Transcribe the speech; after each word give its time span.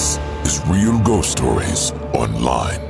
This 0.00 0.18
is 0.44 0.66
Real 0.66 0.98
Ghost 1.00 1.30
Stories 1.30 1.92
Online. 2.14 2.80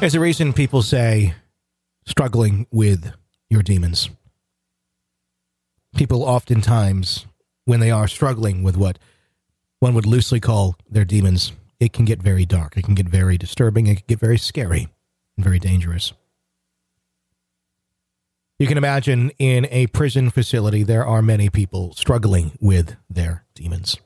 There's 0.00 0.14
a 0.14 0.20
reason 0.20 0.54
people 0.54 0.80
say 0.80 1.34
struggling 2.06 2.66
with 2.70 3.12
your 3.50 3.62
demons. 3.62 4.08
People 5.94 6.22
oftentimes, 6.22 7.26
when 7.66 7.78
they 7.78 7.90
are 7.90 8.08
struggling 8.08 8.62
with 8.62 8.78
what 8.78 8.98
one 9.80 9.92
would 9.92 10.06
loosely 10.06 10.40
call 10.40 10.76
their 10.88 11.04
demons, 11.04 11.52
it 11.78 11.92
can 11.92 12.06
get 12.06 12.22
very 12.22 12.46
dark. 12.46 12.78
It 12.78 12.84
can 12.84 12.94
get 12.94 13.10
very 13.10 13.36
disturbing. 13.36 13.86
It 13.86 13.96
can 13.96 14.04
get 14.08 14.18
very 14.18 14.38
scary 14.38 14.88
and 15.36 15.44
very 15.44 15.58
dangerous. 15.58 16.14
You 18.58 18.66
can 18.66 18.78
imagine 18.78 19.30
in 19.38 19.66
a 19.70 19.88
prison 19.88 20.30
facility, 20.30 20.84
there 20.84 21.04
are 21.04 21.20
many 21.20 21.50
people 21.50 21.92
struggling 21.92 22.52
with 22.62 22.96
their 23.10 23.44
demons. 23.54 23.98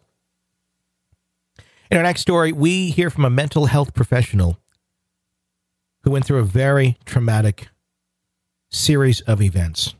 In 1.94 1.98
our 1.98 2.02
next 2.02 2.22
story, 2.22 2.50
we 2.50 2.90
hear 2.90 3.08
from 3.08 3.24
a 3.24 3.30
mental 3.30 3.66
health 3.66 3.94
professional 3.94 4.58
who 6.02 6.10
went 6.10 6.24
through 6.24 6.40
a 6.40 6.42
very 6.42 6.98
traumatic 7.04 7.68
series 8.68 9.20
of 9.20 9.40
events. 9.40 9.94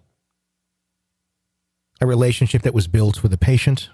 A 2.01 2.07
relationship 2.07 2.63
that 2.63 2.75
was 2.75 2.89
built 2.89 3.23
with 3.23 3.33
a 3.33 3.39
patient, 3.39 3.91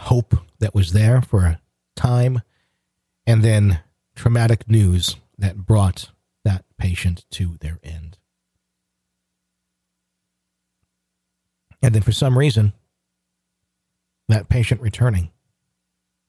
hope 0.00 0.34
that 0.58 0.74
was 0.74 0.92
there 0.92 1.22
for 1.22 1.44
a 1.44 1.60
time, 1.94 2.40
and 3.24 3.44
then 3.44 3.78
traumatic 4.16 4.68
news 4.68 5.14
that 5.38 5.58
brought 5.58 6.10
that 6.44 6.64
patient 6.76 7.24
to 7.30 7.56
their 7.60 7.78
end. 7.84 8.18
And 11.80 11.94
then 11.94 12.02
for 12.02 12.10
some 12.10 12.36
reason, 12.36 12.72
that 14.26 14.48
patient 14.48 14.80
returning 14.80 15.31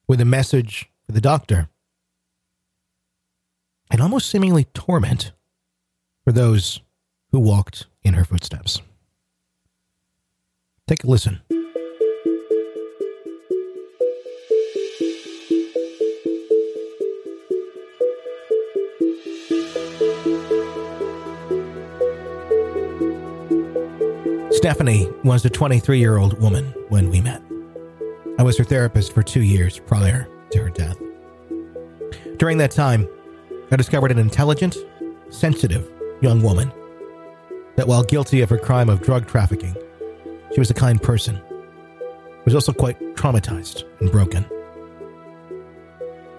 with 0.07 0.19
a 0.21 0.25
message 0.25 0.89
for 1.05 1.11
the 1.11 1.21
doctor 1.21 1.69
and 3.91 4.01
almost 4.01 4.29
seemingly 4.29 4.65
torment 4.73 5.31
for 6.23 6.31
those 6.31 6.81
who 7.31 7.39
walked 7.39 7.87
in 8.03 8.13
her 8.15 8.25
footsteps. 8.25 8.81
Take 10.87 11.03
a 11.03 11.07
listen. 11.07 11.41
Stephanie 24.51 25.09
was 25.23 25.43
a 25.43 25.49
23 25.49 25.99
year 25.99 26.17
old 26.17 26.39
woman 26.41 26.65
when 26.89 27.09
we 27.09 27.19
met. 27.19 27.52
I 28.39 28.43
was 28.43 28.57
her 28.57 28.63
therapist 28.63 29.13
for 29.13 29.21
two 29.21 29.43
years 29.43 29.77
prior 29.77 30.27
to 30.51 30.59
her 30.59 30.69
death. 30.69 30.97
During 32.37 32.57
that 32.57 32.71
time, 32.71 33.07
I 33.71 33.75
discovered 33.75 34.11
an 34.11 34.17
intelligent, 34.17 34.75
sensitive 35.29 35.89
young 36.21 36.41
woman 36.41 36.71
that 37.75 37.87
while 37.87 38.03
guilty 38.03 38.41
of 38.41 38.49
her 38.49 38.57
crime 38.57 38.89
of 38.89 39.01
drug 39.01 39.27
trafficking, 39.27 39.75
she 40.51 40.59
was 40.59 40.71
a 40.71 40.73
kind 40.73 41.01
person, 41.01 41.39
was 42.45 42.55
also 42.55 42.73
quite 42.73 42.99
traumatized 43.15 43.83
and 43.99 44.11
broken. 44.11 44.45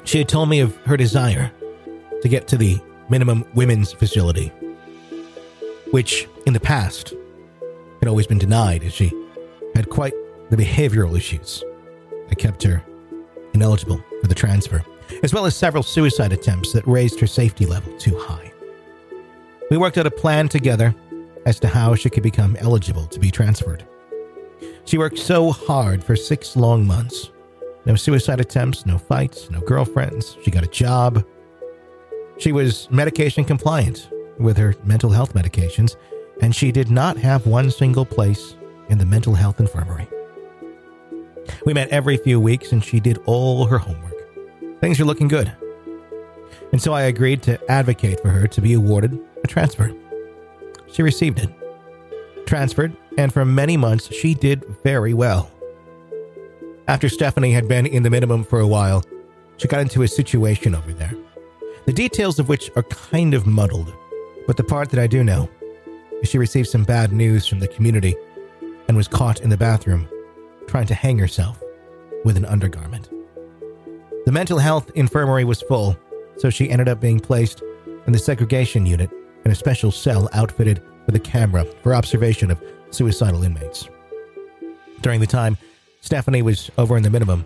She 0.02 0.18
had 0.18 0.28
told 0.28 0.48
me 0.48 0.60
of 0.60 0.76
her 0.78 0.96
desire 0.96 1.50
to 2.22 2.28
get 2.28 2.48
to 2.48 2.56
the 2.56 2.80
minimum 3.08 3.44
women's 3.54 3.92
facility, 3.92 4.48
which 5.92 6.28
in 6.44 6.52
the 6.54 6.60
past 6.60 7.14
had 8.00 8.08
always 8.08 8.26
been 8.26 8.38
denied 8.38 8.82
as 8.82 8.92
she 8.92 9.12
had 9.76 9.90
quite 9.90 10.14
the 10.50 10.56
behavioral 10.56 11.16
issues 11.16 11.62
that 12.28 12.36
kept 12.36 12.62
her 12.62 12.82
ineligible 13.54 14.02
for 14.20 14.26
the 14.26 14.34
transfer, 14.34 14.82
as 15.22 15.32
well 15.32 15.46
as 15.46 15.56
several 15.56 15.82
suicide 15.82 16.32
attempts 16.32 16.72
that 16.72 16.86
raised 16.86 17.20
her 17.20 17.26
safety 17.26 17.66
level 17.66 17.96
too 17.98 18.18
high. 18.18 18.52
We 19.70 19.78
worked 19.78 19.98
out 19.98 20.06
a 20.06 20.10
plan 20.10 20.48
together 20.48 20.94
as 21.46 21.60
to 21.60 21.68
how 21.68 21.94
she 21.94 22.10
could 22.10 22.22
become 22.22 22.56
eligible 22.56 23.06
to 23.06 23.20
be 23.20 23.30
transferred. 23.30 23.86
She 24.84 24.98
worked 24.98 25.18
so 25.18 25.52
hard 25.52 26.02
for 26.02 26.16
six 26.16 26.56
long 26.56 26.86
months. 26.86 27.30
No 27.86 27.96
suicide 27.96 28.40
attempts, 28.40 28.86
no 28.86 28.98
fights, 28.98 29.50
no 29.50 29.60
girlfriends. 29.60 30.36
She 30.42 30.50
got 30.50 30.64
a 30.64 30.68
job. 30.68 31.24
She 32.38 32.52
was 32.52 32.90
medication 32.90 33.44
compliant 33.44 34.08
with 34.38 34.56
her 34.56 34.74
mental 34.84 35.10
health 35.10 35.34
medications 35.34 35.96
and 36.40 36.54
she 36.54 36.72
did 36.72 36.90
not 36.90 37.16
have 37.16 37.46
one 37.46 37.70
single 37.70 38.04
place 38.04 38.56
in 38.88 38.98
the 38.98 39.06
mental 39.06 39.34
health 39.34 39.60
infirmary. 39.60 40.08
We 41.64 41.74
met 41.74 41.88
every 41.88 42.16
few 42.16 42.40
weeks, 42.40 42.72
and 42.72 42.84
she 42.84 43.00
did 43.00 43.18
all 43.26 43.66
her 43.66 43.78
homework. 43.78 44.14
Things 44.80 44.98
were 44.98 45.04
looking 45.04 45.28
good. 45.28 45.52
And 46.72 46.82
so 46.82 46.92
I 46.92 47.02
agreed 47.02 47.42
to 47.44 47.70
advocate 47.70 48.20
for 48.20 48.28
her 48.28 48.46
to 48.48 48.60
be 48.60 48.74
awarded 48.74 49.18
a 49.42 49.46
transfer. 49.46 49.92
She 50.92 51.02
received 51.02 51.38
it, 51.38 51.50
transferred, 52.46 52.96
and 53.16 53.32
for 53.32 53.44
many 53.44 53.76
months 53.76 54.12
she 54.12 54.34
did 54.34 54.64
very 54.82 55.14
well. 55.14 55.50
After 56.86 57.08
Stephanie 57.08 57.52
had 57.52 57.68
been 57.68 57.86
in 57.86 58.02
the 58.02 58.10
minimum 58.10 58.44
for 58.44 58.60
a 58.60 58.66
while, 58.66 59.02
she 59.56 59.68
got 59.68 59.80
into 59.80 60.02
a 60.02 60.08
situation 60.08 60.74
over 60.74 60.92
there, 60.92 61.14
the 61.86 61.92
details 61.92 62.38
of 62.38 62.48
which 62.48 62.70
are 62.76 62.82
kind 62.82 63.34
of 63.34 63.46
muddled, 63.46 63.94
but 64.46 64.56
the 64.56 64.64
part 64.64 64.90
that 64.90 65.00
I 65.00 65.06
do 65.06 65.24
know 65.24 65.48
is 66.22 66.28
she 66.28 66.38
received 66.38 66.68
some 66.68 66.84
bad 66.84 67.12
news 67.12 67.46
from 67.46 67.60
the 67.60 67.68
community 67.68 68.16
and 68.88 68.96
was 68.96 69.08
caught 69.08 69.40
in 69.40 69.50
the 69.50 69.56
bathroom 69.56 70.08
trying 70.66 70.86
to 70.86 70.94
hang 70.94 71.18
herself 71.18 71.62
with 72.24 72.36
an 72.36 72.44
undergarment. 72.44 73.10
The 74.24 74.32
mental 74.32 74.58
health 74.58 74.90
infirmary 74.94 75.44
was 75.44 75.62
full, 75.62 75.96
so 76.36 76.50
she 76.50 76.70
ended 76.70 76.88
up 76.88 77.00
being 77.00 77.20
placed 77.20 77.62
in 78.06 78.12
the 78.12 78.18
segregation 78.18 78.86
unit 78.86 79.10
in 79.44 79.50
a 79.50 79.54
special 79.54 79.90
cell 79.90 80.28
outfitted 80.32 80.82
with 81.06 81.14
a 81.14 81.20
camera 81.20 81.64
for 81.82 81.94
observation 81.94 82.50
of 82.50 82.62
suicidal 82.90 83.44
inmates. 83.44 83.88
During 85.02 85.20
the 85.20 85.26
time 85.26 85.58
Stephanie 86.00 86.42
was 86.42 86.70
over 86.78 86.96
in 86.96 87.02
the 87.02 87.10
minimum, 87.10 87.44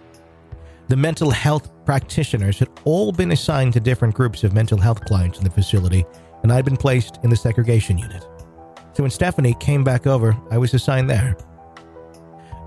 the 0.88 0.96
mental 0.96 1.30
health 1.30 1.70
practitioners 1.84 2.58
had 2.58 2.68
all 2.84 3.12
been 3.12 3.32
assigned 3.32 3.74
to 3.74 3.80
different 3.80 4.14
groups 4.14 4.42
of 4.44 4.54
mental 4.54 4.78
health 4.78 5.04
clients 5.04 5.38
in 5.38 5.44
the 5.44 5.50
facility, 5.50 6.04
and 6.42 6.52
I'd 6.52 6.64
been 6.64 6.76
placed 6.76 7.18
in 7.24 7.30
the 7.30 7.36
segregation 7.36 7.98
unit. 7.98 8.26
So 8.94 9.02
when 9.02 9.10
Stephanie 9.10 9.54
came 9.60 9.84
back 9.84 10.06
over, 10.06 10.36
I 10.50 10.58
was 10.58 10.72
assigned 10.74 11.10
there. 11.10 11.36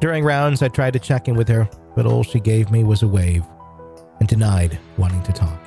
During 0.01 0.25
rounds, 0.25 0.61
I 0.61 0.67
tried 0.67 0.93
to 0.93 0.99
check 0.99 1.27
in 1.27 1.35
with 1.35 1.47
her, 1.47 1.69
but 1.95 2.05
all 2.05 2.23
she 2.23 2.39
gave 2.39 2.71
me 2.71 2.83
was 2.83 3.03
a 3.03 3.07
wave 3.07 3.45
and 4.19 4.27
denied 4.27 4.77
wanting 4.97 5.23
to 5.23 5.31
talk. 5.31 5.59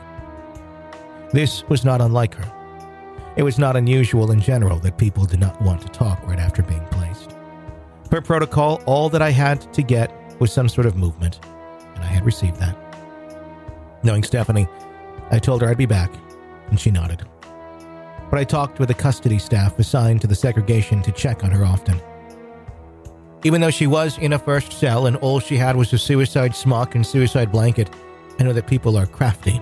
This 1.32 1.64
was 1.68 1.84
not 1.84 2.00
unlike 2.02 2.34
her. 2.34 3.32
It 3.36 3.42
was 3.42 3.58
not 3.58 3.76
unusual 3.76 4.30
in 4.30 4.40
general 4.40 4.78
that 4.80 4.98
people 4.98 5.24
did 5.24 5.40
not 5.40 5.60
want 5.62 5.80
to 5.82 5.88
talk 5.88 6.24
right 6.26 6.38
after 6.38 6.62
being 6.62 6.84
placed. 6.90 7.34
Per 8.10 8.20
protocol, 8.20 8.82
all 8.84 9.08
that 9.08 9.22
I 9.22 9.30
had 9.30 9.72
to 9.72 9.82
get 9.82 10.12
was 10.38 10.52
some 10.52 10.68
sort 10.68 10.86
of 10.86 10.96
movement, 10.96 11.40
and 11.94 12.04
I 12.04 12.08
had 12.08 12.26
received 12.26 12.56
that. 12.56 12.76
Knowing 14.02 14.22
Stephanie, 14.22 14.68
I 15.30 15.38
told 15.38 15.62
her 15.62 15.68
I'd 15.68 15.78
be 15.78 15.86
back, 15.86 16.12
and 16.68 16.78
she 16.78 16.90
nodded 16.90 17.26
but 18.34 18.40
I 18.40 18.44
talked 18.44 18.80
with 18.80 18.88
the 18.88 18.94
custody 18.94 19.38
staff 19.38 19.78
assigned 19.78 20.20
to 20.22 20.26
the 20.26 20.34
segregation 20.34 21.00
to 21.02 21.12
check 21.12 21.44
on 21.44 21.52
her 21.52 21.64
often. 21.64 22.00
Even 23.47 23.60
though 23.60 23.71
she 23.71 23.87
was 23.87 24.16
in 24.16 24.32
a 24.32 24.38
first 24.38 24.72
cell 24.72 25.06
and 25.06 25.16
all 25.19 25.38
she 25.38 25.59
had 25.59 25.77
was 25.77 25.93
a 25.93 25.99
suicide 25.99 26.56
smock 26.56 26.94
and 26.94 27.06
suicide 27.06 27.53
blanket, 27.53 27.91
I 28.38 28.43
know 28.43 28.55
that 28.55 28.66
people 28.66 28.97
are 28.97 29.05
crafty. 29.05 29.60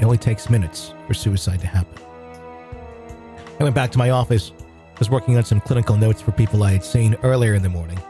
It 0.00 0.04
only 0.04 0.18
takes 0.18 0.50
minutes 0.50 0.94
for 1.06 1.14
suicide 1.14 1.60
to 1.60 1.68
happen. 1.68 1.96
I 3.60 3.62
went 3.62 3.76
back 3.76 3.92
to 3.92 3.98
my 3.98 4.10
office, 4.10 4.50
was 4.98 5.10
working 5.10 5.36
on 5.36 5.44
some 5.44 5.60
clinical 5.60 5.96
notes 5.96 6.20
for 6.20 6.32
people 6.32 6.64
I 6.64 6.72
had 6.72 6.84
seen 6.84 7.16
earlier 7.22 7.54
in 7.54 7.62
the 7.62 7.68
morning. 7.68 8.00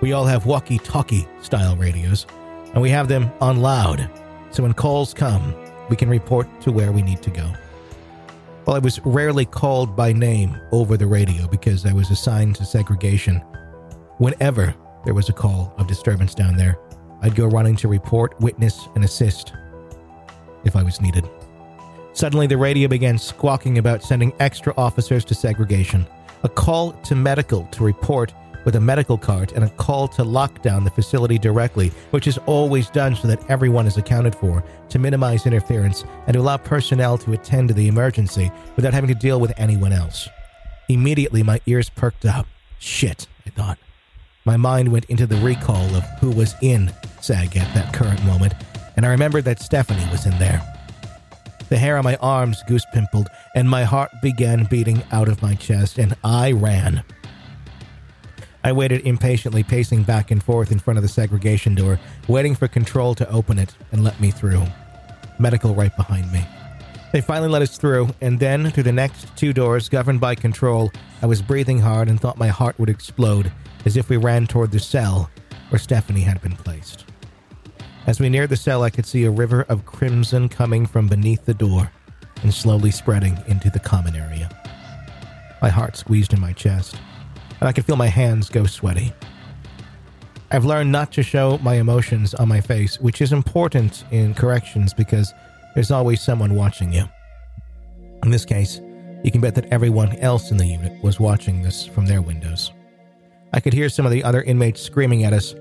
We 0.00 0.12
all 0.12 0.26
have 0.26 0.46
walkie 0.46 0.78
talkie 0.78 1.26
style 1.42 1.74
radios, 1.74 2.24
and 2.72 2.80
we 2.80 2.90
have 2.90 3.08
them 3.08 3.32
on 3.40 3.60
loud, 3.60 4.08
so 4.52 4.62
when 4.62 4.74
calls 4.74 5.12
come, 5.12 5.54
we 5.88 5.96
can 5.96 6.08
report 6.08 6.48
to 6.60 6.70
where 6.70 6.92
we 6.92 7.02
need 7.02 7.20
to 7.22 7.30
go. 7.30 7.52
Well, 8.64 8.76
I 8.76 8.78
was 8.78 9.00
rarely 9.04 9.44
called 9.44 9.96
by 9.96 10.12
name 10.12 10.56
over 10.70 10.96
the 10.96 11.06
radio 11.06 11.48
because 11.48 11.84
I 11.84 11.92
was 11.92 12.10
assigned 12.10 12.54
to 12.56 12.64
segregation, 12.64 13.42
whenever 14.20 14.74
there 15.06 15.14
was 15.14 15.30
a 15.30 15.32
call 15.32 15.74
of 15.78 15.86
disturbance 15.86 16.34
down 16.34 16.54
there, 16.54 16.78
I'd 17.22 17.34
go 17.34 17.46
running 17.46 17.74
to 17.76 17.88
report, 17.88 18.38
witness, 18.38 18.86
and 18.94 19.02
assist 19.02 19.54
if 20.64 20.76
I 20.76 20.82
was 20.82 21.00
needed. 21.00 21.28
Suddenly, 22.12 22.46
the 22.46 22.58
radio 22.58 22.86
began 22.86 23.16
squawking 23.16 23.78
about 23.78 24.02
sending 24.02 24.34
extra 24.38 24.74
officers 24.76 25.24
to 25.24 25.34
segregation, 25.34 26.06
a 26.42 26.50
call 26.50 26.92
to 26.92 27.14
medical 27.14 27.64
to 27.66 27.82
report 27.82 28.34
with 28.66 28.76
a 28.76 28.80
medical 28.80 29.16
cart 29.16 29.52
and 29.52 29.64
a 29.64 29.70
call 29.70 30.06
to 30.06 30.22
lock 30.22 30.60
down 30.60 30.84
the 30.84 30.90
facility 30.90 31.38
directly, 31.38 31.90
which 32.10 32.26
is 32.26 32.36
always 32.44 32.90
done 32.90 33.16
so 33.16 33.26
that 33.26 33.48
everyone 33.48 33.86
is 33.86 33.96
accounted 33.96 34.34
for, 34.34 34.62
to 34.90 34.98
minimize 34.98 35.46
interference 35.46 36.04
and 36.26 36.34
to 36.34 36.40
allow 36.40 36.58
personnel 36.58 37.16
to 37.16 37.32
attend 37.32 37.68
to 37.68 37.74
the 37.74 37.88
emergency 37.88 38.52
without 38.76 38.92
having 38.92 39.08
to 39.08 39.14
deal 39.14 39.40
with 39.40 39.52
anyone 39.56 39.94
else. 39.94 40.28
Immediately, 40.90 41.42
my 41.42 41.58
ears 41.64 41.88
perked 41.88 42.26
up. 42.26 42.46
Shit, 42.78 43.26
I 43.46 43.50
thought. 43.50 43.78
My 44.50 44.56
mind 44.56 44.90
went 44.90 45.04
into 45.04 45.28
the 45.28 45.36
recall 45.36 45.94
of 45.94 46.02
who 46.18 46.32
was 46.32 46.56
in 46.60 46.90
seg 47.20 47.56
at 47.56 47.72
that 47.72 47.94
current 47.94 48.20
moment, 48.24 48.52
and 48.96 49.06
I 49.06 49.10
remembered 49.10 49.44
that 49.44 49.60
Stephanie 49.60 50.10
was 50.10 50.26
in 50.26 50.36
there. 50.40 50.60
The 51.68 51.78
hair 51.78 51.96
on 51.96 52.02
my 52.02 52.16
arms 52.16 52.60
goose 52.66 52.84
pimpled, 52.92 53.28
and 53.54 53.70
my 53.70 53.84
heart 53.84 54.10
began 54.20 54.64
beating 54.64 55.04
out 55.12 55.28
of 55.28 55.40
my 55.40 55.54
chest, 55.54 55.98
and 55.98 56.16
I 56.24 56.50
ran. 56.50 57.04
I 58.64 58.72
waited 58.72 59.06
impatiently, 59.06 59.62
pacing 59.62 60.02
back 60.02 60.32
and 60.32 60.42
forth 60.42 60.72
in 60.72 60.80
front 60.80 60.98
of 60.98 61.04
the 61.04 61.08
segregation 61.08 61.76
door, 61.76 62.00
waiting 62.26 62.56
for 62.56 62.66
control 62.66 63.14
to 63.14 63.30
open 63.30 63.56
it 63.56 63.76
and 63.92 64.02
let 64.02 64.18
me 64.18 64.32
through. 64.32 64.64
Medical 65.38 65.76
right 65.76 65.96
behind 65.96 66.32
me. 66.32 66.44
They 67.12 67.20
finally 67.20 67.50
let 67.50 67.62
us 67.62 67.78
through, 67.78 68.08
and 68.20 68.40
then 68.40 68.68
through 68.72 68.82
the 68.82 68.90
next 68.90 69.28
two 69.36 69.52
doors, 69.52 69.88
governed 69.88 70.20
by 70.20 70.34
control, 70.34 70.90
I 71.22 71.26
was 71.26 71.40
breathing 71.40 71.78
hard 71.78 72.08
and 72.08 72.20
thought 72.20 72.36
my 72.36 72.48
heart 72.48 72.76
would 72.80 72.90
explode 72.90 73.52
as 73.84 73.96
if 73.96 74.08
we 74.08 74.16
ran 74.16 74.46
toward 74.46 74.72
the 74.72 74.78
cell 74.78 75.30
where 75.70 75.78
Stephanie 75.78 76.20
had 76.22 76.40
been 76.42 76.56
placed. 76.56 77.04
As 78.06 78.18
we 78.18 78.28
neared 78.28 78.50
the 78.50 78.56
cell, 78.56 78.82
I 78.82 78.90
could 78.90 79.06
see 79.06 79.24
a 79.24 79.30
river 79.30 79.62
of 79.68 79.86
crimson 79.86 80.48
coming 80.48 80.86
from 80.86 81.06
beneath 81.06 81.44
the 81.44 81.54
door 81.54 81.92
and 82.42 82.52
slowly 82.52 82.90
spreading 82.90 83.38
into 83.46 83.70
the 83.70 83.78
common 83.78 84.16
area. 84.16 84.48
My 85.62 85.68
heart 85.68 85.96
squeezed 85.96 86.32
in 86.32 86.40
my 86.40 86.52
chest 86.52 86.96
and 87.60 87.68
I 87.68 87.72
could 87.72 87.84
feel 87.84 87.96
my 87.96 88.08
hands 88.08 88.48
go 88.48 88.66
sweaty. 88.66 89.12
I've 90.50 90.64
learned 90.64 90.90
not 90.90 91.12
to 91.12 91.22
show 91.22 91.58
my 91.58 91.74
emotions 91.74 92.34
on 92.34 92.48
my 92.48 92.60
face, 92.60 93.00
which 93.00 93.20
is 93.20 93.32
important 93.32 94.04
in 94.10 94.34
corrections 94.34 94.92
because 94.92 95.32
there's 95.74 95.92
always 95.92 96.20
someone 96.20 96.54
watching 96.54 96.92
you. 96.92 97.04
In 98.24 98.30
this 98.30 98.44
case, 98.44 98.80
you 99.22 99.30
can 99.30 99.40
bet 99.40 99.54
that 99.54 99.72
everyone 99.72 100.16
else 100.16 100.50
in 100.50 100.56
the 100.56 100.66
unit 100.66 101.00
was 101.04 101.20
watching 101.20 101.62
this 101.62 101.86
from 101.86 102.06
their 102.06 102.22
windows. 102.22 102.72
I 103.52 103.60
could 103.60 103.72
hear 103.72 103.88
some 103.88 104.06
of 104.06 104.12
the 104.12 104.22
other 104.22 104.42
inmates 104.42 104.80
screaming 104.80 105.24
at 105.24 105.32
us 105.32 105.54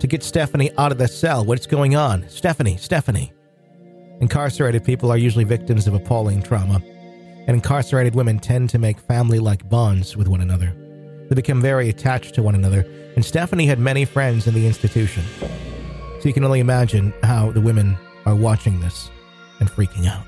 to 0.00 0.06
get 0.06 0.22
Stephanie 0.22 0.70
out 0.76 0.92
of 0.92 0.98
the 0.98 1.08
cell. 1.08 1.44
What's 1.44 1.66
going 1.66 1.96
on? 1.96 2.28
Stephanie, 2.28 2.76
Stephanie. 2.76 3.32
Incarcerated 4.20 4.84
people 4.84 5.10
are 5.10 5.16
usually 5.16 5.44
victims 5.44 5.86
of 5.86 5.94
appalling 5.94 6.42
trauma, 6.42 6.82
and 7.46 7.50
incarcerated 7.50 8.14
women 8.14 8.38
tend 8.38 8.70
to 8.70 8.78
make 8.78 9.00
family 9.00 9.38
like 9.38 9.68
bonds 9.68 10.16
with 10.16 10.28
one 10.28 10.40
another. 10.40 10.74
They 11.28 11.34
become 11.34 11.62
very 11.62 11.88
attached 11.88 12.34
to 12.34 12.42
one 12.42 12.54
another, 12.54 12.84
and 13.16 13.24
Stephanie 13.24 13.66
had 13.66 13.78
many 13.78 14.04
friends 14.04 14.46
in 14.46 14.54
the 14.54 14.66
institution. 14.66 15.24
So 16.20 16.28
you 16.28 16.34
can 16.34 16.44
only 16.44 16.60
imagine 16.60 17.12
how 17.22 17.50
the 17.50 17.60
women 17.60 17.96
are 18.26 18.36
watching 18.36 18.80
this 18.80 19.10
and 19.58 19.70
freaking 19.70 20.06
out. 20.06 20.24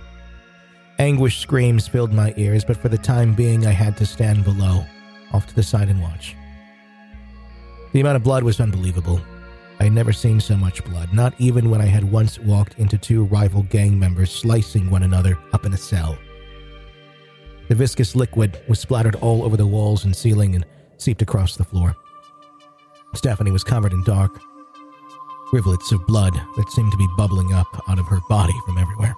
Anguish 0.99 1.41
screams 1.41 1.87
filled 1.87 2.13
my 2.13 2.33
ears, 2.37 2.65
but 2.65 2.77
for 2.77 2.89
the 2.89 2.99
time 2.99 3.35
being, 3.35 3.67
I 3.67 3.73
had 3.73 3.97
to 3.99 4.07
stand 4.07 4.45
below, 4.45 4.85
off 5.33 5.47
to 5.49 5.55
the 5.55 5.63
side 5.63 5.89
and 5.89 6.01
watch. 6.01 6.37
The 7.95 8.01
amount 8.01 8.17
of 8.17 8.25
blood 8.25 8.43
was 8.43 8.59
unbelievable. 8.59 9.21
I 9.79 9.85
had 9.85 9.93
never 9.93 10.13
seen 10.13 10.41
so 10.41 10.57
much 10.57 10.85
blood, 10.85 11.13
not 11.13 11.33
even 11.39 11.71
when 11.71 11.81
I 11.81 11.87
had 11.87 12.03
once 12.03 12.41
walked 12.41 12.77
into 12.81 12.99
two 12.99 13.23
rival 13.27 13.63
gang 13.63 13.97
members 13.97 14.33
slicing 14.33 14.91
one 14.91 15.05
another 15.05 15.39
up 15.53 15.65
in 15.65 15.73
a 15.75 15.77
cell. 15.77 16.19
The 17.69 17.77
viscous 17.77 18.17
liquid 18.17 18.61
was 18.69 18.81
splattered 18.81 19.15
all 19.15 19.45
over 19.45 19.57
the 19.57 19.69
walls 19.69 20.07
and 20.07 20.17
ceiling, 20.17 20.57
and 20.57 20.67
seeped 20.97 21.23
across 21.23 21.55
the 21.55 21.63
floor. 21.63 21.95
Stephanie 23.15 23.53
was 23.53 23.63
covered 23.63 23.93
in 23.93 24.03
dark 24.03 24.41
rivulets 25.53 25.93
of 25.93 26.05
blood 26.05 26.35
that 26.57 26.71
seemed 26.71 26.91
to 26.91 26.99
be 26.99 27.07
bubbling 27.17 27.53
up 27.53 27.69
out 27.89 28.01
of 28.01 28.07
her 28.07 28.19
body 28.29 28.55
from 28.67 28.77
everywhere. 28.77 29.15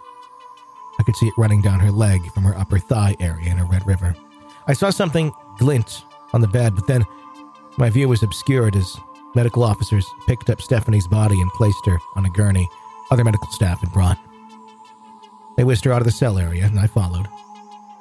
I 0.99 1.03
could 1.03 1.17
see 1.17 1.29
it 1.29 1.35
running 1.39 1.63
down 1.63 1.81
her 1.81 1.91
leg 1.91 2.21
from 2.35 2.45
her 2.45 2.59
upper 2.59 2.79
thigh 2.79 3.17
area 3.21 3.51
in 3.51 3.59
a 3.59 3.65
red 3.65 3.87
river. 3.87 4.15
I 4.67 4.75
saw 4.75 4.91
something 4.91 5.33
glint 5.59 6.05
on 6.35 6.43
the 6.43 6.49
bed, 6.49 6.75
but 6.75 6.87
then 6.87 7.07
my 7.79 7.91
view 7.91 8.09
was 8.09 8.23
obscured 8.23 8.77
as 8.77 8.97
medical 9.35 9.63
officers 9.63 10.07
picked 10.27 10.51
up 10.51 10.61
Stephanie's 10.61 11.07
body 11.09 11.41
and 11.41 11.51
placed 11.53 11.85
her 11.87 11.99
on 12.15 12.25
a 12.25 12.31
gurney 12.31 12.69
other 13.11 13.25
medical 13.25 13.51
staff 13.51 13.81
had 13.81 13.93
brought. 13.93 14.19
They 15.57 15.65
whisked 15.65 15.85
her 15.85 15.93
out 15.93 16.01
of 16.01 16.07
the 16.07 16.13
cell 16.13 16.39
area, 16.39 16.65
and 16.65 16.79
I 16.79 16.87
followed, 16.87 17.27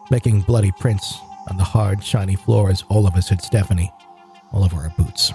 making 0.10 0.42
bloody 0.42 0.72
prints 0.80 1.19
on 1.50 1.57
the 1.57 1.63
hard, 1.63 2.04
shiny 2.04 2.36
floor 2.36 2.69
as 2.69 2.83
all 2.89 3.07
of 3.07 3.16
us 3.16 3.30
had 3.30 3.42
Stephanie 3.42 3.92
all 4.51 4.63
over 4.63 4.77
our 4.77 4.94
boots. 4.98 5.31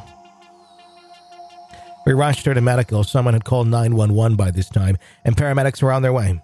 We 2.07 2.13
rushed 2.15 2.47
her 2.47 2.55
to 2.55 2.61
medical. 2.61 3.05
Someone 3.05 3.35
had 3.35 3.45
called 3.45 3.69
911 3.69 4.37
by 4.37 4.51
this 4.51 4.69
time, 4.69 4.97
and 5.25 5.37
paramedics 5.37 5.83
were 5.83 5.93
on 5.93 6.03
their 6.03 6.13
way. 6.13 6.41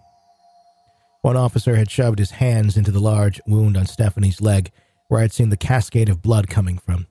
One 1.23 1.37
officer 1.37 1.75
had 1.75 1.91
shoved 1.91 2.19
his 2.19 2.33
hands 2.33 2.77
into 2.77 2.93
the 2.93 3.01
large 3.01 3.41
wound 3.47 3.77
on 3.77 3.87
Stephanie's 3.87 4.41
leg, 4.41 4.71
where 5.09 5.19
I 5.21 5.23
had 5.23 5.33
seen 5.33 5.49
the 5.49 5.57
cascade 5.57 6.09
of 6.09 6.23
blood 6.23 6.49
coming 6.49 6.79
from. 6.79 7.07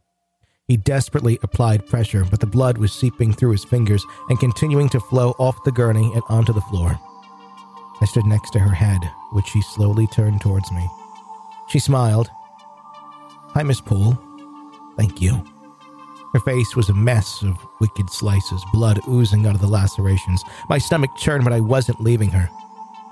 He 0.67 0.77
desperately 0.77 1.37
applied 1.43 1.85
pressure, 1.85 2.25
but 2.25 2.39
the 2.39 2.47
blood 2.47 2.79
was 2.79 2.91
seeping 2.91 3.31
through 3.33 3.51
his 3.51 3.63
fingers 3.63 4.03
and 4.29 4.39
continuing 4.39 4.89
to 4.89 4.99
flow 4.99 5.35
off 5.37 5.63
the 5.63 5.71
gurney 5.71 6.11
and 6.13 6.23
onto 6.27 6.53
the 6.53 6.61
floor. 6.61 6.99
I 8.01 8.05
stood 8.05 8.25
next 8.25 8.51
to 8.51 8.59
her 8.59 8.73
head, 8.73 8.99
which 9.31 9.45
she 9.47 9.61
slowly 9.61 10.07
turned 10.07 10.41
towards 10.41 10.71
me. 10.71 10.89
She 11.69 11.79
smiled 11.79 12.29
Hi, 13.53 13.63
Miss 13.63 13.79
Poole. 13.79 14.19
Thank 14.97 15.21
you. 15.21 15.43
Her 16.33 16.39
face 16.41 16.75
was 16.75 16.89
a 16.89 16.93
mess 16.93 17.41
of 17.43 17.55
wicked 17.79 18.09
slices, 18.09 18.61
blood 18.73 18.99
oozing 19.07 19.45
out 19.45 19.55
of 19.55 19.61
the 19.61 19.67
lacerations. 19.67 20.43
My 20.67 20.77
stomach 20.77 21.11
churned, 21.15 21.43
but 21.43 21.53
I 21.53 21.61
wasn't 21.61 22.01
leaving 22.01 22.29
her. 22.31 22.49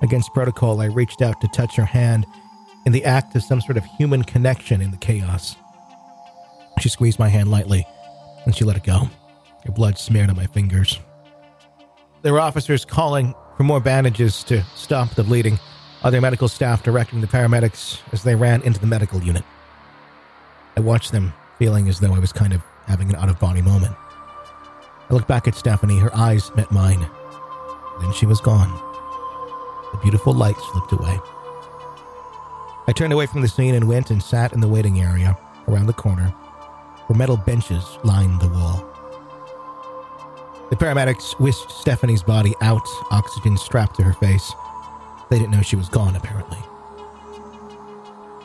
Against 0.02 0.34
protocol, 0.34 0.82
I 0.82 0.86
reached 0.86 1.22
out 1.22 1.40
to 1.40 1.48
touch 1.50 1.76
her 1.76 1.86
hand 1.86 2.26
in 2.86 2.92
the 2.92 3.06
act 3.06 3.36
of 3.36 3.44
some 3.44 3.62
sort 3.62 3.78
of 3.78 3.86
human 3.86 4.24
connection 4.24 4.82
in 4.82 4.92
the 4.92 4.98
chaos. 4.98 5.56
She 6.84 6.90
squeezed 6.90 7.18
my 7.18 7.30
hand 7.30 7.50
lightly, 7.50 7.88
and 8.44 8.54
she 8.54 8.66
let 8.66 8.76
it 8.76 8.84
go. 8.84 9.10
Her 9.66 9.72
blood 9.72 9.98
smeared 9.98 10.30
on 10.30 10.36
my 10.36 10.48
fingers. 10.48 11.00
There 12.24 12.34
were 12.34 12.42
officers 12.42 12.84
calling 12.84 13.34
for 13.56 13.64
more 13.64 13.80
bandages 13.80 14.44
to 14.44 14.64
stop 14.76 15.12
the 15.12 15.24
bleeding, 15.24 15.60
other 16.04 16.20
medical 16.20 16.50
staff 16.50 16.84
directing 16.84 17.22
the 17.22 17.28
paramedics 17.28 18.02
as 18.12 18.24
they 18.24 18.36
ran 18.36 18.62
into 18.64 18.82
the 18.82 18.86
medical 18.86 19.24
unit. 19.24 19.46
I 20.76 20.82
watched 20.82 21.14
them, 21.14 21.32
feeling 21.58 21.88
as 21.88 22.02
though 22.02 22.14
I 22.14 22.20
was 22.20 22.34
kind 22.34 22.52
of 22.52 22.62
having 22.86 23.10
an 23.10 23.16
out 23.16 23.30
of 23.30 23.40
body 23.40 23.62
moment. 23.62 23.96
I 25.10 25.14
looked 25.14 25.30
back 25.30 25.48
at 25.48 25.56
Stephanie, 25.56 26.00
her 26.00 26.14
eyes 26.14 26.54
met 26.54 26.70
mine. 26.70 27.10
Then 28.02 28.12
she 28.12 28.26
was 28.26 28.42
gone. 28.42 28.70
The 29.94 30.00
beautiful 30.00 30.34
light 30.34 30.58
slipped 30.74 30.92
away. 30.92 31.18
I 32.90 32.92
turned 32.94 33.14
away 33.14 33.28
from 33.28 33.42
the 33.42 33.48
scene 33.48 33.74
and 33.74 33.88
went 33.88 34.12
and 34.12 34.22
sat 34.22 34.52
in 34.52 34.60
the 34.60 34.68
waiting 34.68 35.00
area 35.00 35.38
around 35.70 35.86
the 35.86 35.94
corner 35.94 36.36
where 37.08 37.18
metal 37.18 37.38
benches 37.38 37.98
lined 38.04 38.40
the 38.42 38.50
wall. 38.50 38.90
The 40.70 40.76
paramedics 40.76 41.40
whisked 41.40 41.72
Stephanie's 41.72 42.24
body 42.24 42.54
out, 42.62 42.88
oxygen 43.12 43.58
strapped 43.58 43.96
to 43.98 44.04
her 44.04 44.14
face. 44.14 44.52
They 45.30 45.38
didn't 45.38 45.52
know 45.52 45.62
she 45.62 45.76
was 45.76 45.90
gone, 45.90 46.16
apparently. 46.16 46.58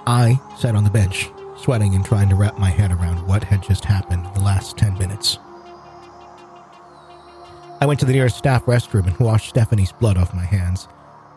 I 0.06 0.40
sat 0.58 0.74
on 0.74 0.84
the 0.84 0.90
bench, 0.90 1.30
sweating 1.56 1.94
and 1.94 2.04
trying 2.04 2.28
to 2.28 2.34
wrap 2.34 2.58
my 2.58 2.70
head 2.70 2.92
around 2.92 3.26
what 3.26 3.44
had 3.44 3.62
just 3.62 3.84
happened 3.84 4.26
in 4.26 4.32
the 4.34 4.40
last 4.40 4.76
10 4.76 4.98
minutes. 4.98 5.38
I 7.80 7.86
went 7.86 8.00
to 8.00 8.06
the 8.06 8.12
nearest 8.12 8.36
staff 8.36 8.64
restroom 8.64 9.06
and 9.06 9.18
washed 9.18 9.50
Stephanie's 9.50 9.92
blood 9.92 10.18
off 10.18 10.34
my 10.34 10.44
hands. 10.44 10.88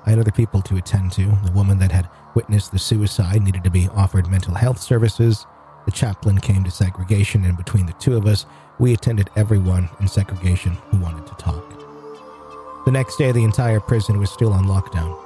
I 0.06 0.10
had 0.10 0.20
other 0.20 0.32
people 0.32 0.62
to 0.64 0.78
attend 0.78 1.12
to. 1.14 1.26
The 1.44 1.52
woman 1.54 1.78
that 1.80 1.92
had 1.92 2.10
witnessed 2.34 2.72
the 2.72 2.80
suicide 2.80 3.44
needed 3.44 3.64
to 3.64 3.70
be 3.70 3.88
offered 3.90 4.28
mental 4.28 4.56
health 4.56 4.82
services. 4.82 5.46
The 5.92 5.98
chaplain 5.98 6.40
came 6.40 6.64
to 6.64 6.72
segregation, 6.72 7.44
and 7.44 7.58
between 7.58 7.86
the 7.86 7.92
two 7.92 8.16
of 8.16 8.26
us, 8.26 8.46
we 8.80 8.94
attended 8.94 9.30
everyone 9.36 9.90
in 10.00 10.08
segregation 10.08 10.72
who 10.90 10.98
wanted 11.00 11.28
to 11.28 11.34
talk. 11.34 11.66
The 12.86 12.92
next 12.92 13.18
day, 13.18 13.34
the 13.34 13.44
entire 13.44 13.82
prison 13.82 14.18
was 14.18 14.32
still 14.32 14.54
on 14.54 14.68
lockdown. 14.68 15.20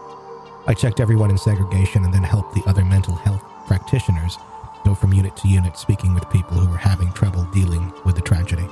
I 0.66 0.74
checked 0.74 1.00
everyone 1.00 1.30
in 1.30 1.38
segregation 1.38 2.04
and 2.04 2.12
then 2.12 2.24
helped 2.24 2.56
the 2.56 2.64
other 2.66 2.84
mental 2.84 3.14
health 3.14 3.44
practitioners 3.68 4.40
go 4.84 4.96
from 4.96 5.14
unit 5.14 5.38
to 5.38 5.48
unit 5.48 5.78
speaking 5.78 6.16
with 6.16 6.28
people 6.32 6.58
who 6.58 6.68
were 6.68 6.78
having 6.78 7.14
trouble 7.14 7.44
dealing 7.54 7.94
with 8.04 8.16
the 8.16 8.24
tragedy. 8.24 8.68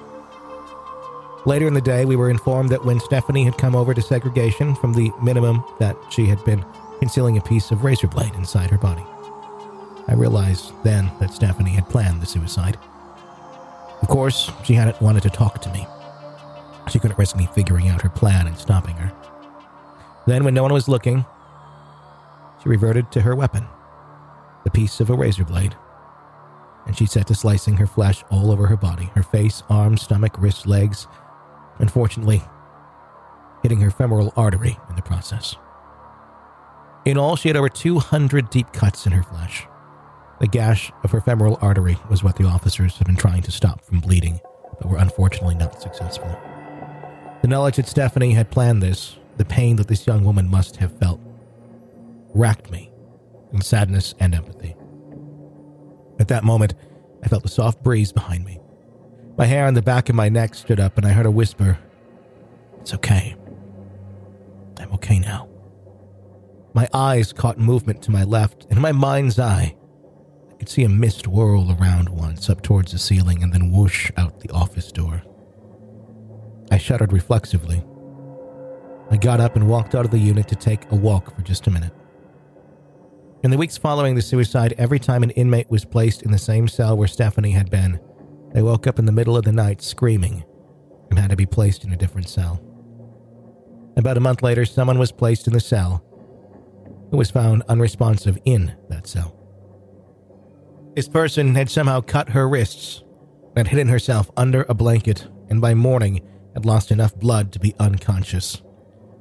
Later 1.46 1.68
in 1.68 1.76
the 1.76 1.80
day, 1.82 2.06
we 2.06 2.16
were 2.16 2.32
informed 2.32 2.72
that 2.72 2.84
when 2.84 3.00
Stephanie 3.00 3.46
had 3.46 3.60
come 3.60 3.76
over 3.76 3.94
to 3.94 4.02
segregation 4.02 4.74
from 4.74 4.94
the 4.94 5.12
minimum 5.22 5.64
that 5.78 5.96
she 6.10 6.26
had 6.26 6.44
been 6.44 6.66
concealing 6.98 7.38
a 7.38 7.42
piece 7.42 7.70
of 7.70 7.84
razor 7.84 8.08
blade 8.08 8.34
inside 8.34 8.72
her 8.72 8.80
body. 8.80 9.06
I 10.08 10.14
realized 10.14 10.74
then 10.84 11.12
that 11.20 11.34
Stephanie 11.34 11.72
had 11.72 11.90
planned 11.90 12.22
the 12.22 12.26
suicide. 12.26 12.78
Of 14.02 14.08
course, 14.08 14.52
she 14.64 14.74
hadn't 14.74 15.02
wanted 15.02 15.24
to 15.24 15.30
talk 15.30 15.62
to 15.62 15.72
me. 15.72 15.88
She 16.90 17.00
couldn't 17.00 17.18
risk 17.18 17.38
me 17.38 17.48
figuring 17.54 17.88
out 17.88 18.02
her 18.02 18.10
plan 18.10 18.48
and 18.48 18.58
stopping 18.58 18.96
her. 18.96 19.14
Then, 20.28 20.44
when 20.44 20.54
no 20.54 20.64
one 20.64 20.74
was 20.74 20.88
looking, 20.88 21.26
she 22.62 22.70
reverted 22.70 23.12
to 23.12 23.22
her 23.22 23.36
weapon, 23.36 23.66
the 24.64 24.72
piece 24.72 25.00
of 25.00 25.10
a 25.10 25.16
razor 25.16 25.46
blade 25.46 25.76
and 26.86 26.98
she 26.98 27.06
set 27.06 27.28
to 27.28 27.36
slicing 27.36 27.78
her 27.78 27.88
flesh 27.88 28.24
all 28.30 28.52
over 28.52 28.68
her 28.68 28.78
body 28.78 29.10
her 29.16 29.24
face, 29.24 29.64
arms, 29.70 30.02
stomach, 30.02 30.36
wrists, 30.38 30.66
legs, 30.66 31.08
unfortunately, 31.80 32.44
hitting 33.62 33.80
her 33.80 33.92
femoral 33.92 34.34
artery 34.36 34.78
in 34.90 34.96
the 34.96 35.02
process. 35.02 35.56
In 37.06 37.18
all, 37.18 37.36
she 37.36 37.50
had 37.50 37.58
over 37.58 37.70
200 37.70 38.50
deep 38.50 38.72
cuts 38.72 39.06
in 39.06 39.12
her 39.12 39.24
flesh. 39.24 39.68
The 40.40 40.48
gash 40.48 40.92
of 41.04 41.12
her 41.12 41.22
femoral 41.22 41.58
artery 41.62 41.98
was 42.10 42.24
what 42.24 42.36
the 42.36 42.46
officers 42.46 42.98
had 42.98 43.08
been 43.08 43.16
trying 43.16 43.44
to 43.44 43.52
stop 43.52 43.84
from 43.84 44.00
bleeding, 44.00 44.40
but 44.80 44.90
were 44.90 44.98
unfortunately 44.98 45.56
not 45.56 45.82
successful. 45.82 46.38
The 47.42 47.48
knowledge 47.48 47.78
that 47.78 47.88
Stephanie 47.88 48.34
had 48.34 48.52
planned 48.52 48.82
this, 48.82 49.18
the 49.38 49.46
pain 49.46 49.76
that 49.78 49.88
this 49.88 50.08
young 50.08 50.24
woman 50.24 50.50
must 50.50 50.78
have 50.78 50.98
felt, 51.00 51.20
racked 52.34 52.72
me 52.72 52.92
in 53.52 53.62
sadness 53.62 54.16
and 54.20 54.34
empathy. 54.34 54.76
At 56.20 56.28
that 56.30 56.44
moment, 56.44 56.74
I 57.24 57.28
felt 57.28 57.46
a 57.46 57.50
soft 57.50 57.84
breeze 57.84 58.12
behind 58.12 58.46
me. 58.46 58.60
My 59.38 59.46
hair 59.46 59.66
on 59.66 59.74
the 59.74 59.82
back 59.82 60.10
of 60.10 60.16
my 60.16 60.30
neck 60.30 60.56
stood 60.56 60.80
up, 60.80 60.98
and 60.98 61.06
I 61.06 61.12
heard 61.12 61.26
a 61.26 61.32
whisper 61.32 61.78
It's 62.82 62.94
okay. 62.94 63.36
I'm 64.78 64.92
okay 64.94 65.20
now. 65.20 65.48
My 66.74 66.90
eyes 66.94 67.32
caught 67.32 67.58
movement 67.58 68.02
to 68.04 68.12
my 68.12 68.24
left, 68.24 68.66
and 68.66 68.74
in 68.74 68.82
my 68.82 68.92
mind's 68.92 69.40
eye, 69.40 69.76
could 70.64 70.70
see 70.70 70.86
a 70.86 70.90
mist 70.90 71.28
whirl 71.28 71.76
around 71.78 72.08
once 72.08 72.50
up 72.50 72.62
towards 72.62 72.94
the 72.94 72.98
ceiling 72.98 73.44
and 73.44 73.52
then 73.52 73.70
whoosh 73.70 74.10
out 74.16 74.40
the 74.40 74.50
office 74.52 74.94
door. 74.94 75.22
I 76.72 76.78
shuddered 76.78 77.12
reflexively. 77.12 77.84
I 79.12 79.18
got 79.18 79.42
up 79.42 79.58
and 79.58 79.68
walked 79.68 79.94
out 79.94 80.06
of 80.06 80.12
the 80.12 80.18
unit 80.18 80.48
to 80.48 80.56
take 80.56 80.90
a 80.90 80.96
walk 80.96 81.36
for 81.36 81.42
just 81.42 81.68
a 81.68 81.70
minute. 81.70 81.92
In 83.44 83.52
the 83.52 83.58
weeks 83.58 83.78
following 83.78 84.16
the 84.16 84.22
suicide, 84.22 84.74
every 84.78 85.00
time 85.00 85.22
an 85.22 85.32
inmate 85.32 85.70
was 85.70 85.84
placed 85.84 86.22
in 86.22 86.32
the 86.32 86.38
same 86.38 86.70
cell 86.70 86.96
where 86.96 87.10
Stephanie 87.10 87.52
had 87.52 87.70
been, 87.70 88.00
they 88.54 88.62
woke 88.62 88.88
up 88.88 89.00
in 89.00 89.06
the 89.06 89.12
middle 89.12 89.36
of 89.36 89.44
the 89.44 89.52
night 89.52 89.82
screaming 89.82 90.46
and 91.10 91.20
had 91.20 91.32
to 91.32 91.36
be 91.36 91.46
placed 91.46 91.84
in 91.84 91.92
a 91.92 91.98
different 91.98 92.30
cell. 92.30 92.64
About 93.98 94.16
a 94.16 94.22
month 94.22 94.42
later, 94.42 94.64
someone 94.64 94.98
was 94.98 95.12
placed 95.12 95.46
in 95.46 95.52
the 95.52 95.60
cell 95.60 96.02
who 97.12 97.18
was 97.18 97.32
found 97.32 97.64
unresponsive 97.68 98.38
in 98.46 98.74
that 98.88 99.08
cell. 99.08 99.43
This 100.96 101.10
person 101.10 101.56
had 101.56 101.72
somehow 101.72 102.02
cut 102.02 102.30
her 102.30 102.48
wrists 102.48 103.04
and 103.56 103.68
hidden 103.68 103.88
herself 103.88 104.30
under 104.38 104.64
a 104.70 104.76
blanket, 104.76 105.28
and 105.50 105.60
by 105.60 105.74
morning 105.74 106.22
had 106.54 106.66
lost 106.66 106.92
enough 106.92 107.16
blood 107.16 107.52
to 107.54 107.60
be 107.60 107.74
unconscious. 107.80 108.62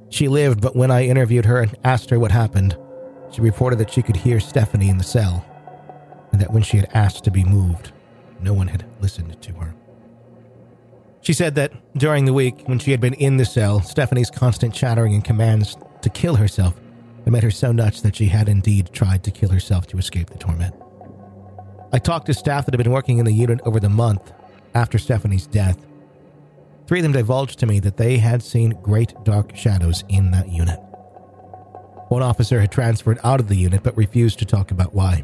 She 0.09 0.27
lived, 0.27 0.61
but 0.61 0.75
when 0.75 0.91
I 0.91 1.05
interviewed 1.05 1.45
her 1.45 1.61
and 1.61 1.75
asked 1.83 2.11
her 2.11 2.19
what 2.19 2.31
happened, 2.31 2.77
she 3.31 3.41
reported 3.41 3.79
that 3.79 3.89
she 3.89 4.03
could 4.03 4.17
hear 4.17 4.39
Stephanie 4.39 4.89
in 4.89 4.99
the 4.99 5.03
cell, 5.03 5.43
and 6.31 6.39
that 6.39 6.53
when 6.53 6.61
she 6.61 6.77
had 6.77 6.89
asked 6.93 7.23
to 7.23 7.31
be 7.31 7.43
moved, 7.43 7.91
no 8.39 8.53
one 8.53 8.67
had 8.67 8.85
listened 9.01 9.41
to 9.41 9.53
her. 9.53 9.73
She 11.21 11.33
said 11.33 11.55
that 11.55 11.73
during 11.97 12.25
the 12.25 12.33
week, 12.33 12.67
when 12.67 12.77
she 12.77 12.91
had 12.91 13.01
been 13.01 13.15
in 13.15 13.37
the 13.37 13.45
cell, 13.45 13.81
Stephanie's 13.81 14.29
constant 14.29 14.75
chattering 14.75 15.15
and 15.15 15.23
commands 15.23 15.75
to 16.01 16.09
kill 16.09 16.35
herself 16.35 16.75
had 17.23 17.33
made 17.33 17.43
her 17.43 17.51
so 17.51 17.71
nuts 17.71 18.01
that 18.01 18.15
she 18.15 18.27
had 18.27 18.47
indeed 18.47 18.91
tried 18.93 19.23
to 19.23 19.31
kill 19.31 19.49
herself 19.49 19.87
to 19.87 19.97
escape 19.97 20.29
the 20.29 20.37
torment. 20.37 20.75
I 21.93 21.99
talked 21.99 22.25
to 22.25 22.33
staff 22.33 22.65
that 22.65 22.73
had 22.73 22.83
been 22.83 22.91
working 22.91 23.19
in 23.19 23.25
the 23.25 23.31
unit 23.31 23.61
over 23.65 23.79
the 23.79 23.87
month 23.87 24.33
after 24.73 24.97
Stephanie's 24.97 25.45
death. 25.45 25.77
Three 26.87 26.99
of 26.99 27.03
them 27.03 27.11
divulged 27.11 27.59
to 27.59 27.67
me 27.67 27.79
that 27.81 27.97
they 27.97 28.17
had 28.17 28.41
seen 28.41 28.71
great 28.81 29.13
dark 29.23 29.55
shadows 29.55 30.03
in 30.09 30.31
that 30.31 30.49
unit. 30.49 30.79
One 32.09 32.23
officer 32.23 32.59
had 32.59 32.71
transferred 32.71 33.19
out 33.23 33.39
of 33.39 33.47
the 33.47 33.55
unit 33.55 33.83
but 33.83 33.95
refused 33.95 34.39
to 34.39 34.45
talk 34.45 34.71
about 34.71 34.95
why. 34.95 35.23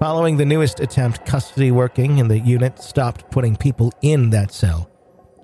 Following 0.00 0.38
the 0.38 0.46
newest 0.46 0.80
attempt, 0.80 1.26
custody 1.26 1.70
working 1.70 2.18
in 2.18 2.28
the 2.28 2.38
unit 2.38 2.78
stopped 2.78 3.30
putting 3.30 3.54
people 3.54 3.92
in 4.00 4.30
that 4.30 4.50
cell 4.50 4.90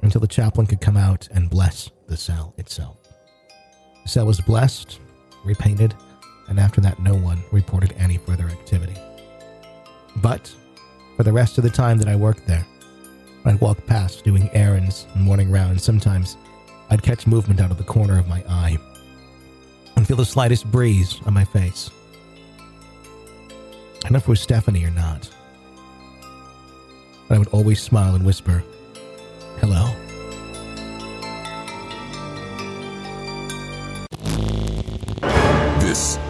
until 0.03 0.23
the 0.23 0.27
chaplain 0.27 0.67
could 0.67 0.81
come 0.81 0.97
out 0.97 1.29
and 1.31 1.51
bless 1.51 1.91
the 2.07 2.17
cell 2.17 2.55
itself. 2.57 2.97
The 4.03 4.09
cell 4.09 4.27
was 4.27 4.41
blessed, 4.41 4.99
repainted, 5.45 5.95
and 6.49 6.59
after 6.59 6.81
that, 6.81 7.01
no 7.01 7.15
one 7.15 7.45
reported 7.53 7.93
any 7.99 8.17
further 8.17 8.49
activity. 8.49 8.97
But 10.17 10.55
for 11.17 11.23
the 11.23 11.33
rest 11.33 11.59
of 11.59 11.65
the 11.65 11.71
time 11.71 11.99
that 11.99 12.09
I 12.09 12.17
worked 12.17 12.47
there, 12.47 12.67
I'd 13.45 13.61
walk 13.61 13.85
past 13.87 14.25
doing 14.25 14.51
errands 14.53 15.07
and 15.15 15.23
morning 15.23 15.51
rounds. 15.51 15.83
Sometimes 15.83 16.37
I'd 16.91 17.03
catch 17.03 17.27
movement 17.27 17.61
out 17.61 17.71
of 17.71 17.79
the 17.79 17.85
corner 17.85 18.19
of 18.19 18.29
my 18.29 18.45
eye 18.49 18.79
and 19.97 20.07
feel 20.07 20.17
the 20.17 20.25
slightest 20.25 20.71
breeze 20.71 21.21
on 21.27 21.35
my 21.35 21.45
face. 21.45 21.91
I 23.49 24.05
don't 24.05 24.13
know 24.13 24.19
if 24.19 24.25
it 24.25 24.29
was 24.29 24.41
Stephanie 24.41 24.85
or 24.85 24.91
not. 24.91 25.29
But 27.29 27.35
I 27.37 27.39
would 27.39 27.49
always 27.49 27.81
smile 27.81 28.15
and 28.15 28.25
whisper, 28.25 28.65
hello. 29.61 29.95
This 35.81 36.19